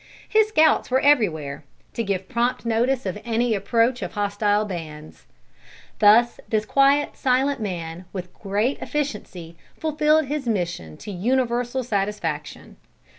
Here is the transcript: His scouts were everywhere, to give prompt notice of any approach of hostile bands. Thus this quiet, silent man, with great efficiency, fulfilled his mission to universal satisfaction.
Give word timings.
His 0.27 0.47
scouts 0.47 0.89
were 0.89 0.99
everywhere, 0.99 1.63
to 1.93 2.03
give 2.03 2.27
prompt 2.27 2.65
notice 2.65 3.05
of 3.05 3.21
any 3.23 3.53
approach 3.53 4.01
of 4.01 4.13
hostile 4.13 4.65
bands. 4.65 5.27
Thus 5.99 6.39
this 6.49 6.65
quiet, 6.65 7.15
silent 7.15 7.61
man, 7.61 8.05
with 8.11 8.33
great 8.33 8.79
efficiency, 8.81 9.57
fulfilled 9.77 10.25
his 10.25 10.47
mission 10.47 10.97
to 10.97 11.11
universal 11.11 11.83
satisfaction. 11.83 12.77